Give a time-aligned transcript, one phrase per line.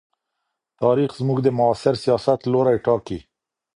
[0.81, 3.19] تاریخ زموږ د معاصر سیاست لوری ټاکي.